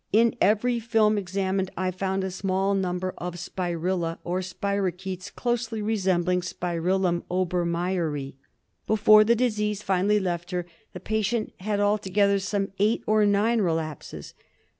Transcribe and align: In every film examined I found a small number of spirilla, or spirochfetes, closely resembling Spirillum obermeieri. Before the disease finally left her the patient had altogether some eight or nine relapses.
In 0.11 0.33
every 0.41 0.79
film 0.79 1.15
examined 1.19 1.69
I 1.77 1.91
found 1.91 2.23
a 2.23 2.31
small 2.31 2.73
number 2.73 3.13
of 3.19 3.35
spirilla, 3.37 4.17
or 4.23 4.39
spirochfetes, 4.39 5.29
closely 5.35 5.79
resembling 5.79 6.41
Spirillum 6.41 7.21
obermeieri. 7.29 8.33
Before 8.87 9.23
the 9.23 9.35
disease 9.35 9.83
finally 9.83 10.19
left 10.19 10.49
her 10.49 10.65
the 10.93 10.99
patient 10.99 11.53
had 11.59 11.79
altogether 11.79 12.39
some 12.39 12.71
eight 12.79 13.03
or 13.05 13.27
nine 13.27 13.61
relapses. 13.61 14.33